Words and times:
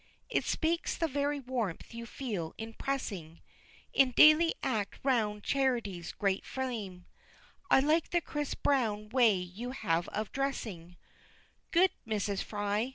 It 0.31 0.45
speaks 0.45 0.97
the 0.97 1.07
very 1.07 1.39
warmth 1.39 1.93
you 1.93 2.07
feel 2.07 2.55
in 2.57 2.73
pressing 2.73 3.39
In 3.93 4.13
daily 4.13 4.55
act 4.63 4.97
round 5.03 5.43
Charity's 5.43 6.11
great 6.11 6.43
flame 6.43 7.05
I 7.69 7.81
like 7.81 8.09
the 8.09 8.19
crisp 8.19 8.63
Browne 8.63 9.09
way 9.09 9.35
you 9.35 9.69
have 9.69 10.07
of 10.07 10.31
dressing, 10.31 10.97
Good 11.69 11.91
Mrs. 12.07 12.41
Fry! 12.41 12.89